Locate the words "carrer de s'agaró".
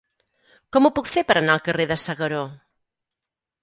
1.69-2.45